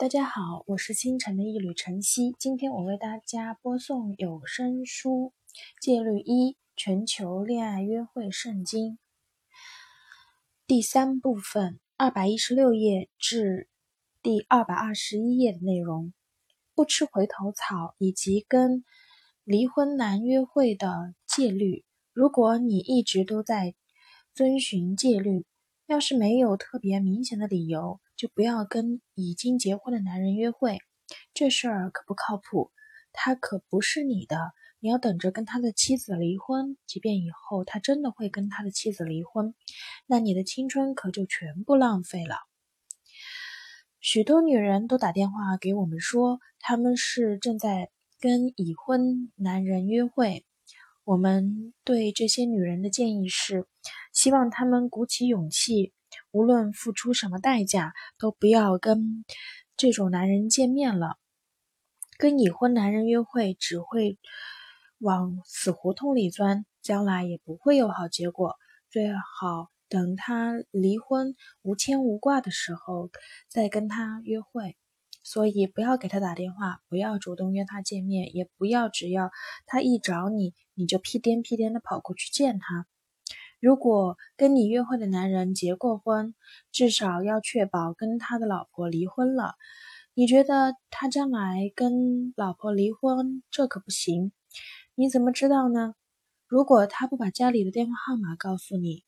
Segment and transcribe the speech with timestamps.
[0.00, 2.34] 大家好，我是清晨的一缕晨曦。
[2.38, 5.34] 今天我为大家播送有声书
[5.82, 8.92] 《戒律一：全球恋爱约会圣经》
[10.66, 13.68] 第三部分，二百一十六页至
[14.22, 16.14] 第二百二十一页的内容。
[16.74, 18.82] 不吃回头草以及跟
[19.44, 21.84] 离婚男约会的戒律。
[22.14, 23.74] 如果你一直都在
[24.32, 25.44] 遵循戒律，
[25.84, 30.76] 要是没有特别明显的理由，就不要跟已经结婚的男人约会，
[31.32, 32.70] 这事儿可不靠谱。
[33.14, 36.76] 他可不是你的，你要等着跟他的妻子离婚。
[36.86, 39.54] 即便以后他真的会跟他的妻子离婚，
[40.06, 42.36] 那你的青春可就全部浪费了。
[44.00, 50.44] 许多女人都打电话给我们说，他们是正在跟已婚男人约会。
[51.04, 53.66] 我们对这些女人的建议是，
[54.12, 55.94] 希望她们鼓起勇气。
[56.30, 59.24] 无论付出什么代价，都不要跟
[59.76, 61.16] 这种男人见面了。
[62.18, 64.18] 跟已婚男人约会只会
[64.98, 68.56] 往死胡同里钻，将来也不会有好结果。
[68.90, 73.10] 最好等他离婚无牵无挂的时候
[73.48, 74.76] 再跟他约会。
[75.22, 79.30] 所以不要给他打电话，不要主动约他见面，也不要只要
[79.66, 82.86] 他一找你，你就屁颠屁颠的跑过去见他。
[83.60, 86.34] 如果跟你约会的男人结过婚，
[86.72, 89.54] 至少要确保跟他的老婆离婚了。
[90.14, 94.32] 你觉得他将来跟老婆离婚，这可不行。
[94.94, 95.94] 你怎么知道呢？
[96.46, 99.04] 如果他不把家里的电话号码告诉你，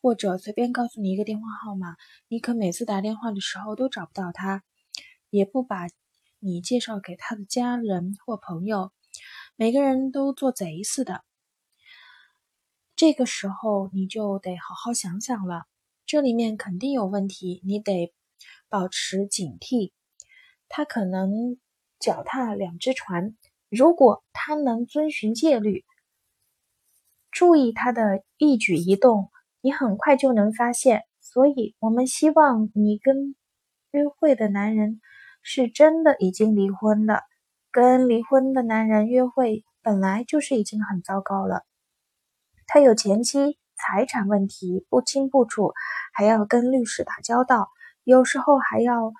[0.00, 1.96] 或者随便告诉你一个电话号码，
[2.28, 4.62] 你可每次打电话的时候都找不到他，
[5.30, 5.88] 也不把
[6.38, 8.92] 你介绍给他的家人或朋友，
[9.56, 11.22] 每个人都做贼似的。
[12.96, 15.66] 这个时候你就得好好想想了，
[16.06, 18.14] 这里面肯定有问题，你得
[18.70, 19.92] 保持警惕。
[20.68, 21.58] 他可能
[22.00, 23.36] 脚踏两只船，
[23.68, 25.84] 如果他能遵循戒律，
[27.30, 29.30] 注意他的一举一动，
[29.60, 31.04] 你很快就能发现。
[31.20, 33.36] 所以，我们希望你跟
[33.90, 35.02] 约会的男人
[35.42, 37.22] 是真的已经离婚的。
[37.70, 41.66] 跟离婚的男人约会本来就是已经很糟糕了。
[42.76, 45.72] 他有前妻，财产问题不清不楚，
[46.12, 47.70] 还要跟律师打交道，
[48.04, 49.14] 有时候还要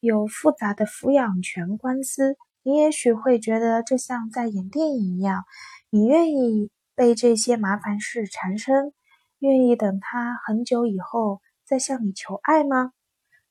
[0.00, 2.38] 有复杂的抚养权官司。
[2.62, 5.44] 你也许会觉得这像在演电影一样，
[5.90, 8.94] 你愿意被这些麻烦事缠身，
[9.38, 12.92] 愿意等他很久以后再向你求爱吗？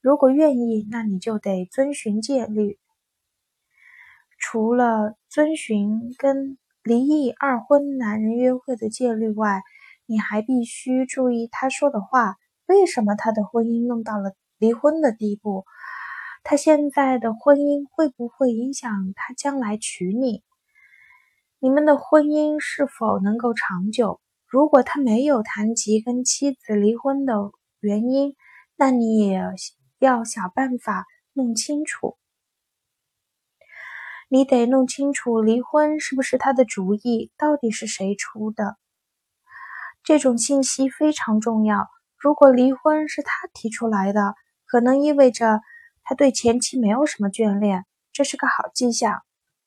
[0.02, 2.80] 如果愿意，那你就得遵循戒律，
[4.40, 6.58] 除了遵循跟。
[6.84, 9.62] 离异二婚男人约会的戒律外，
[10.06, 12.36] 你还必须注意他说的话。
[12.66, 15.66] 为什么他的婚姻弄到了离婚的地步？
[16.44, 20.44] 他现在的婚姻会不会影响他将来娶你？
[21.60, 24.20] 你们的婚姻是否能够长久？
[24.46, 28.36] 如果他没有谈及跟妻子离婚的原因，
[28.76, 29.40] 那你也
[30.00, 32.18] 要想办法弄清楚。
[34.34, 38.78] 你得弄清楚离婚是不是他的主意，到底是谁出的？
[40.04, 41.88] 这种信息非常重要。
[42.18, 44.34] 如果离婚是他提出来的，
[44.66, 45.62] 可能意味着
[46.02, 49.22] 他对前妻没有什么眷恋，这是个好迹象。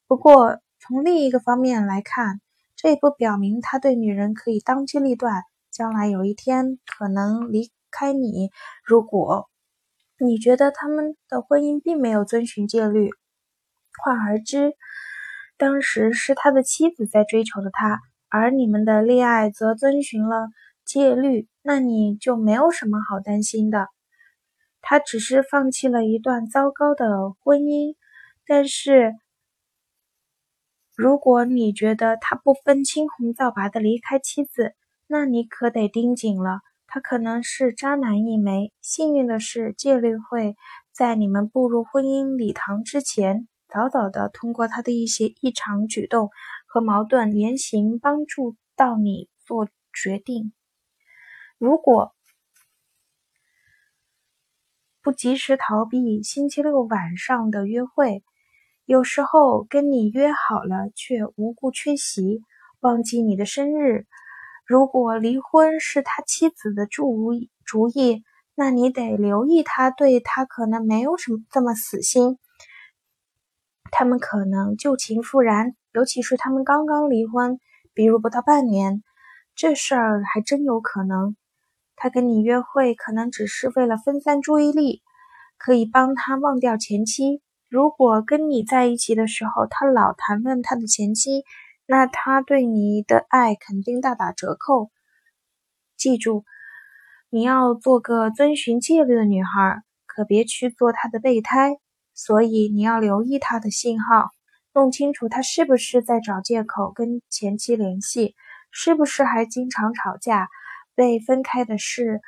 [0.09, 2.41] 不过从另一个方面来看，
[2.75, 8.51] 这也不表明他对女人可以当机立断，将来有一天可能离开你。
[8.85, 9.49] 如果
[10.19, 13.13] 你觉得他们的婚姻并没有遵循戒律，
[14.03, 14.73] 换而知，
[15.57, 20.49] 当时是他的妻子在追求着他，而你们的恋爱则遵循了
[20.85, 23.89] 戒律，那你就没有什么好担心的。
[24.81, 27.97] 他只是放弃了一段糟糕的婚姻，
[28.47, 29.15] 但是
[30.95, 34.75] 如果你觉得他不分青红皂白的离开妻子，
[35.09, 38.73] 那你可得盯紧了，他可能是渣男一枚。
[38.81, 40.55] 幸运的是，戒律会
[40.93, 43.49] 在你们步入婚姻礼堂之前。
[43.69, 46.31] 早早的通过他的一些异常举动
[46.67, 50.53] 和矛盾言行，帮助到你做决定。
[51.59, 52.15] 如果
[55.03, 58.23] 不及时逃避星期六晚上的约会，
[58.85, 62.43] 有时候跟你约好了却无故缺席，
[62.81, 64.07] 忘记你的生日。
[64.65, 68.25] 如果离婚是他妻子的主意，主意，
[68.55, 72.39] 那你得留意他对他可能没有什么这么死心。
[73.91, 77.59] 他们可能旧情复燃，尤其是他们刚刚离婚，
[77.95, 79.03] 比如不到半年，
[79.55, 81.37] 这事儿还真有可能。
[81.97, 85.03] 他跟你约会，可能只是为了分散注意力，
[85.57, 87.41] 可以帮他忘掉前妻。
[87.69, 91.43] 如果跟你在一起的时候，他老谈论他的前妻，
[91.87, 94.91] 那他对你的爱肯定大打折扣。
[95.97, 96.45] 记住，
[97.31, 101.79] 你要做个遵循戒律的女孩，可别去做他的备胎。
[102.17, 104.31] 所以你要留意他的信号，
[104.73, 108.35] 弄清楚他是不是在找借口跟前妻联系，
[108.71, 110.49] 是不是还经常吵架，
[110.97, 112.23] 为分开的事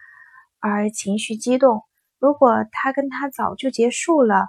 [0.61, 1.85] 而情绪激动。
[2.19, 4.49] 如果他跟他早就结束了，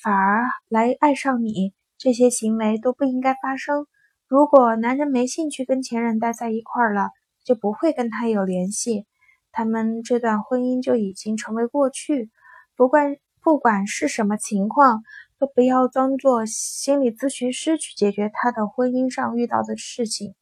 [0.00, 3.88] 反而来爱上你，这些行为都不应该发生。
[4.28, 7.10] 如果男人没兴趣跟前任待在一块儿了，
[7.44, 9.04] 就不会跟他有联系，
[9.50, 12.30] 他们这段婚姻就已经成为过去。
[12.76, 13.16] 不管。
[13.46, 15.04] 不管是什么情况，
[15.38, 20.34] 都不要装作心理咨询师去解决他的婚姻上遇到的事情。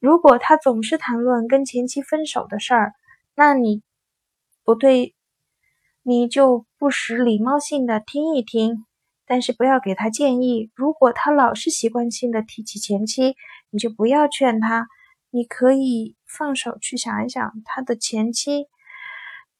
[0.00, 2.94] 如果他总是谈论跟前妻分手的事儿，
[3.34, 3.82] 那你
[4.64, 5.14] 不对，
[6.02, 8.86] 你就不时礼貌性的听一听，
[9.26, 10.70] 但是不要给他建议。
[10.74, 13.36] 如果他老是习惯性的提起前妻，
[13.68, 14.86] 你就不要劝他。
[15.28, 18.68] 你可以放手去想一想他的前妻，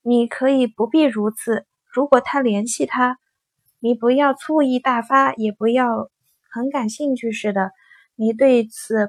[0.00, 1.66] 你可以不必如此。
[1.96, 3.16] 如果他联系他，
[3.78, 6.10] 你不要醋意大发，也不要
[6.50, 7.70] 很感兴趣似的。
[8.16, 9.08] 你对此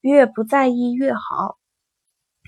[0.00, 1.58] 越不在意越好。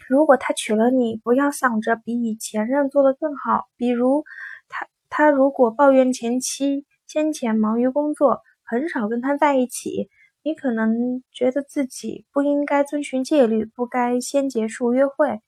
[0.08, 3.68] 如果他娶了你，不要想着比以前任做的更好。
[3.76, 4.24] 比如
[4.68, 10.10] 他他如果抱怨前妻先前忙于工作，很少跟他在一起，
[10.42, 15.40] 你可能觉得自己不应该遵循戒律，不该先结束约会，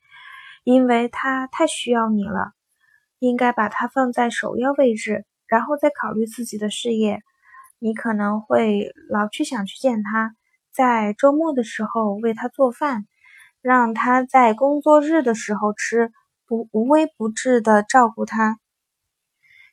[0.62, 2.52] 因为他太需要你了。
[3.28, 7.22] 应该把它放在首要位置，然后再考虑自己的事业。
[7.78, 10.34] 你可能会老去想去见他，
[10.72, 13.06] 在周末的时候为他做饭，
[13.60, 16.10] 让他在工作日的时候吃，
[16.48, 18.58] 不无微不至的照顾他。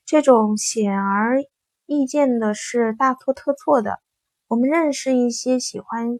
[0.05, 1.41] 这种显而
[1.87, 3.99] 易见的是大错特错的。
[4.47, 6.19] 我们认识一些喜欢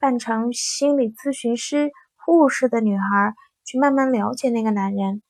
[0.00, 3.34] 扮成心理咨询师、护士的女孩，
[3.64, 5.22] 去慢慢了解那个男人。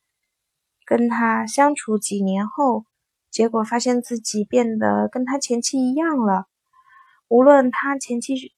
[0.84, 2.84] 跟他相处几年后，
[3.30, 6.46] 结果发现自己变得跟他前妻一样了。
[7.28, 8.52] 无论他前妻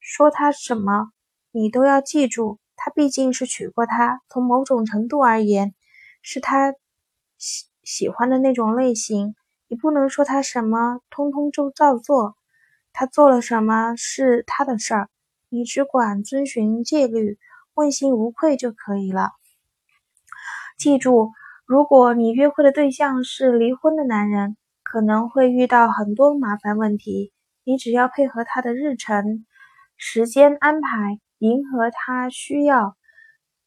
[0.00, 1.12] 说他什么，
[1.52, 4.20] 你都要记住，他毕竟是娶过她。
[4.28, 5.74] 从某种程度而言，
[6.22, 6.74] 是他
[7.38, 9.34] 喜喜欢的那种类型。
[9.68, 12.36] 你不能说他什么，通通就照做。
[12.92, 15.10] 他做了什么是他的事儿，
[15.48, 17.38] 你只管遵循戒律，
[17.74, 19.32] 问心无愧就可以了。
[20.76, 21.32] 记住，
[21.64, 27.32] 如果你约会的对象是离婚的男人，可能会遇到很多麻烦问题。
[27.64, 29.46] 你只要配合他的日程、
[29.96, 32.94] 时间安排，迎合他需要。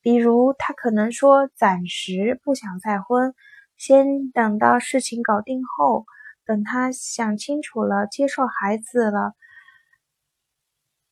[0.01, 3.33] 比如，他可能说暂时不想再婚，
[3.75, 6.05] 先等到事情搞定后，
[6.45, 9.33] 等他想清楚了，接受孩子了，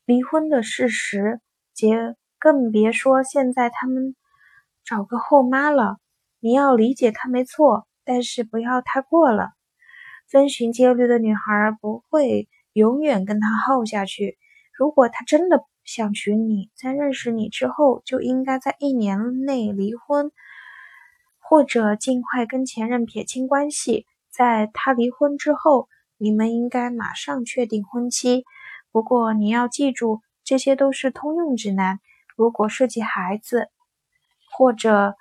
[0.05, 1.41] 离婚的事实，
[1.73, 4.15] 结更别说现在他们。
[4.87, 5.97] 找个后妈了，
[6.39, 9.49] 你要理解他没错，但是不要太过了。
[10.29, 14.37] 遵循戒律的女孩不会永远跟他耗下去。
[14.71, 20.31] 如果他真的想娶你，在认识你之后就应该在一年内离婚，
[21.37, 24.05] 或者尽快跟前任撇清关系。
[24.31, 28.45] 在他离婚之后，你们应该马上确定婚期。
[28.93, 31.99] 不过你要记住，这些都是通用指南。
[32.37, 33.67] 如果涉及孩子，
[34.57, 35.15] 或者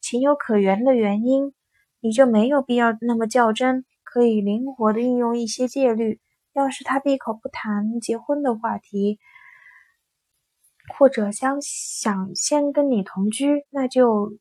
[0.00, 1.54] 情有可原的原因，
[2.00, 6.20] 你就没有必要那么较真，可以灵活的运用一些戒律。
[6.52, 9.20] 要是他闭口不谈结婚的话题，
[10.98, 14.32] 或者想想先跟你同居，那就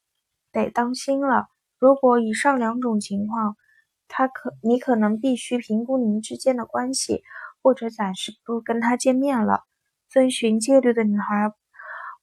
[0.51, 1.45] 得当心了。
[1.77, 3.55] 如果以上两种情况，
[4.07, 7.21] 他可你可能必须评估你们之间的关系，
[7.62, 9.65] 或者暂时不跟他见面了。
[10.10, 11.53] 遵循戒律的女孩。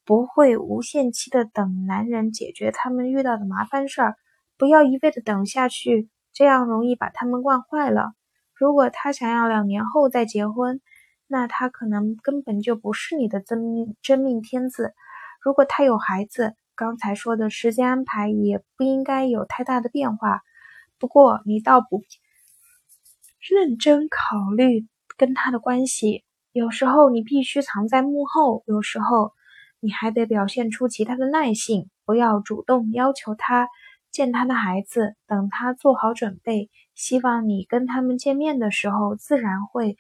[0.09, 4.17] 不会无限期的等男人解决他们遇到的麻烦事儿，
[4.57, 8.15] 不要一味的等下去，这样容易把他们惯坏了。
[8.55, 10.81] 如果他想要两年后再结婚，
[11.27, 14.95] 那他可能根本就不是你的真命真命天子。
[15.43, 20.41] 如果他有孩子，刚才说的时间安排也不应该有太大的变化。
[20.99, 22.03] 不过你倒不
[23.41, 24.87] 认真考虑
[25.19, 29.35] 跟他的关系，有时候你必须藏在幕后，有时候。
[29.81, 33.69] 你还得表现出其他的耐性，不要主动要求他
[34.11, 36.71] 见他的孩子，等他做好准备。
[36.95, 39.97] 希望你跟他们见面的时候，自然会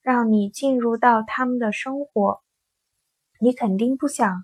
[0.00, 2.40] 让你进入到他们的生活。
[3.38, 4.42] 你肯定不想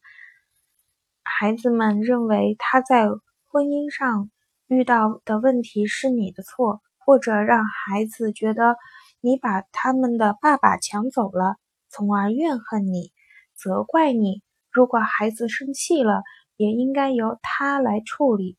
[1.22, 3.08] 孩子们认为他在
[3.46, 4.30] 婚姻上
[4.66, 8.76] 遇到的问题是你的错，或者让孩子觉得
[9.20, 11.56] 你把他们的爸爸抢走了，
[11.88, 13.12] 从而怨恨你、
[13.54, 14.42] 责怪你。
[14.76, 16.22] 如果孩子生气了，
[16.58, 18.58] 也应该由他来处理。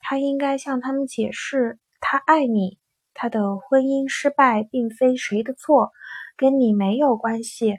[0.00, 2.80] 他应该向他们解释，他爱你，
[3.14, 5.92] 他的婚姻失败并非谁的错，
[6.36, 7.78] 跟你没有关系。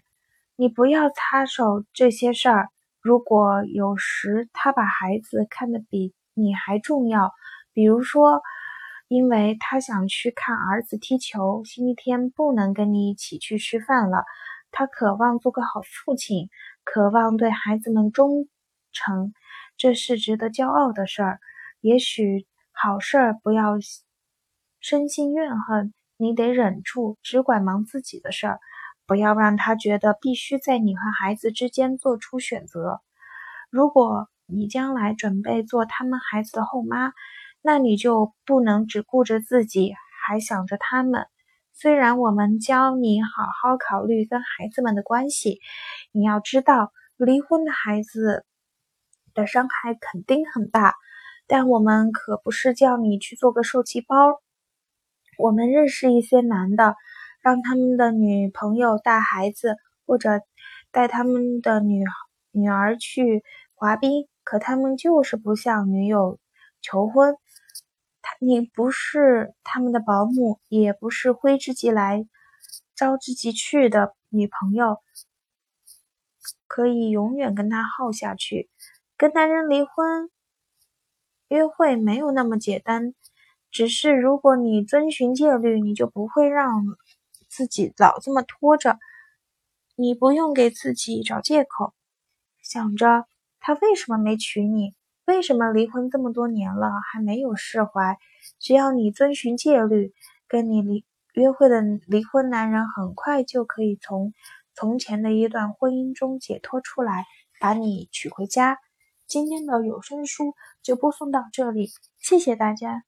[0.56, 2.70] 你不要插手这些事儿。
[3.02, 7.34] 如果有时他把孩子看得比你还重要，
[7.74, 8.42] 比如说，
[9.10, 14.24] 因为他想去看儿子踢球，星期天不能跟你一起去吃饭了。
[14.72, 16.50] 他渴望做个好父亲。
[16.86, 18.48] 渴望对孩子们忠
[18.94, 19.34] 诚，
[19.76, 21.40] 这是值得骄傲的事儿。
[21.82, 23.74] 也许好事儿不要
[24.80, 28.60] 生心怨恨，你得忍住，只管忙自己的事儿，
[29.06, 33.02] 不要让他觉得必须在你和孩子之间做出选择。
[33.70, 37.14] 如果你将来准备做他们孩子的后妈，
[37.62, 39.94] 那你就不能只顾着自己，
[40.26, 41.28] 还想着他们。
[41.78, 45.60] 虽然我们教你好好考虑跟孩子们的关系，
[46.14, 48.46] 你要知道，离婚的孩子
[49.34, 50.96] 的伤害肯定很大。
[51.48, 54.42] 但我们可不是叫你去做个受气包。
[55.38, 56.96] 我们认识一些男的，
[57.42, 60.40] 让他们的女朋友带孩子，或者
[60.92, 62.06] 带他们的女
[62.52, 66.40] 女儿去滑冰，可他们就是不向女友
[66.82, 67.36] 求婚。
[68.40, 72.28] 你不是他们的保姆，也不是挥之即来、
[72.96, 74.98] 招之即去的女朋友，
[76.68, 78.70] 可以永远跟他耗下去。
[79.18, 80.30] 跟男人离婚、
[81.48, 83.14] 约会没有那么简单，
[83.72, 86.86] 只是如果你遵循戒律，你就不会让
[87.48, 89.00] 自己老这么拖着。
[89.96, 91.94] 你不用给自己找借口，
[92.62, 93.26] 想着
[93.62, 94.94] 他为什么没娶你。
[95.26, 98.18] 为什么离婚这么多年了还没有释怀？
[98.60, 100.14] 只要你遵循戒律，
[100.48, 101.04] 跟你离
[101.34, 104.34] 约会的离婚男人很快就可以从
[104.76, 107.26] 从前的一段婚姻中解脱出来，
[107.60, 108.78] 把你娶回家。
[109.28, 110.54] 今天的有声书
[110.84, 111.90] 就播送到这里，
[112.20, 113.02] 谢谢大家。